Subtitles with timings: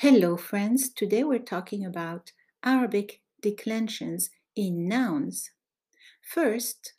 [0.00, 0.88] Hello, friends.
[0.88, 2.32] Today we're talking about
[2.64, 5.50] Arabic declensions in nouns.
[6.22, 6.94] First,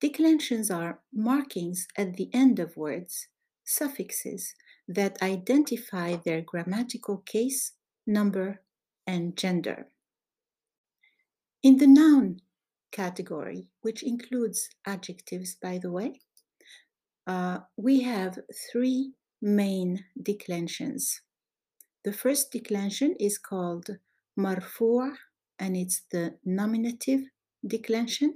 [0.00, 3.28] declensions are markings at the end of words,
[3.64, 4.54] suffixes
[4.88, 7.72] that identify their grammatical case,
[8.06, 8.62] number,
[9.06, 9.88] and gender.
[11.62, 12.40] In the noun
[12.92, 16.22] category, which includes adjectives, by the way,
[17.26, 18.38] uh, we have
[18.72, 19.12] three
[19.42, 21.20] main declensions.
[22.08, 23.98] The first declension is called
[24.34, 25.14] marfu'
[25.58, 27.20] and it's the nominative
[27.66, 28.32] declension.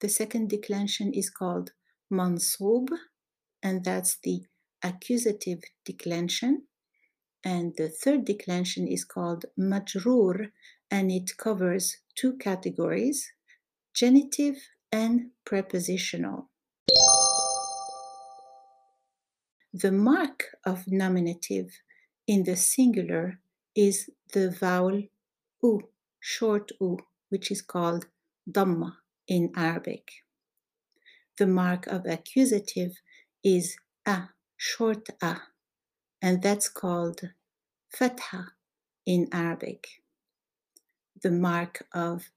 [0.00, 1.72] The second declension is called
[2.10, 2.88] mansub
[3.62, 4.46] and that's the
[4.82, 6.62] accusative declension.
[7.44, 10.50] And the third declension is called majrur
[10.90, 13.30] and it covers two categories,
[13.92, 14.56] genitive
[14.90, 16.48] and prepositional.
[19.74, 21.68] The mark of nominative
[22.28, 23.40] in the singular
[23.74, 25.02] is the vowel
[25.62, 25.88] u,
[26.20, 26.98] short u,
[27.30, 28.06] which is called
[28.48, 28.92] dhamma
[29.26, 30.24] in Arabic.
[31.38, 33.00] The mark of accusative
[33.42, 33.76] is
[34.06, 35.36] a, short a,
[36.20, 37.20] and that's called
[37.88, 38.48] fatha
[39.06, 40.02] in Arabic.
[41.22, 42.30] The mark of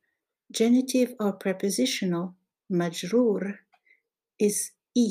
[0.52, 2.36] genitive or prepositional
[2.72, 3.58] majrur
[4.40, 5.10] is i,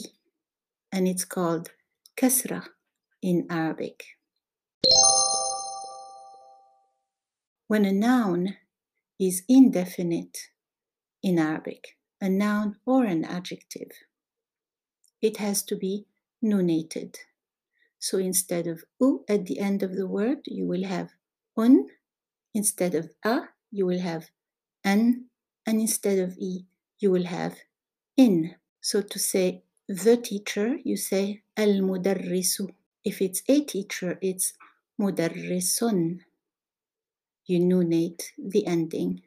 [0.91, 1.70] and it's called
[2.17, 2.62] kasra
[3.20, 4.19] in Arabic.
[7.70, 8.56] When a noun
[9.20, 10.37] is indefinite
[11.22, 13.92] in Arabic, a noun or an adjective,
[15.22, 16.06] it has to be
[16.42, 17.17] nunated.
[17.98, 21.11] So instead of u at the end of the word, you will have
[21.56, 21.87] un.
[22.55, 24.31] Instead of a, you will have
[24.83, 25.27] an.
[25.67, 26.67] And instead of e,
[26.98, 27.56] you will have
[28.17, 28.56] in.
[28.81, 32.70] So to say the teacher, you say al mudarrisu.
[33.05, 34.55] If it's a teacher, it's
[35.01, 36.20] mudarrisun.
[37.47, 39.22] You nunate the ending.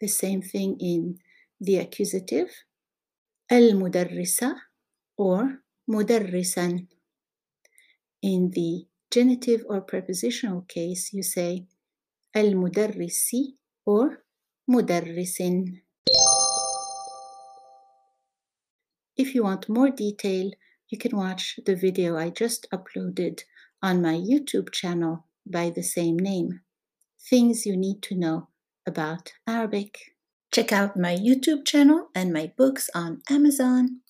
[0.00, 1.18] The same thing in
[1.60, 2.50] the accusative,
[3.48, 4.56] al-mudarrisa
[5.16, 6.88] or mudarrisan.
[8.22, 11.66] In the genitive or prepositional case, you say
[12.34, 13.54] al-mudarrisi
[13.86, 14.24] or
[14.68, 15.82] mudarrisin.
[19.16, 20.50] If you want more detail,
[20.88, 23.42] you can watch the video I just uploaded
[23.82, 26.60] on my YouTube channel by the same name.
[27.30, 28.48] Things you need to know
[28.86, 29.98] about Arabic.
[30.52, 34.00] Check out my YouTube channel and my books on Amazon.